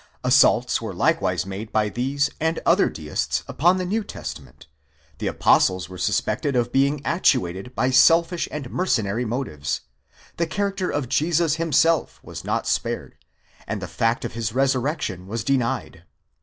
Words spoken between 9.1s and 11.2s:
motives ;> the character of